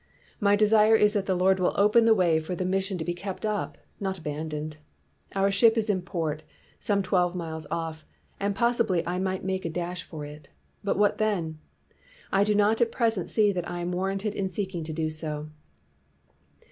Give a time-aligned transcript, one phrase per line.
[0.39, 3.13] My desire is that the Lord will open the way for the mission to be
[3.13, 4.77] kept up, not abandoned.
[5.35, 6.41] Our ship is in port,
[6.79, 8.03] some twelve miles off,
[8.39, 10.49] and possibly I might make a dash for it;
[10.83, 11.59] but what then'?
[12.31, 15.49] I do not at present see that I am warranted in seeking to do so.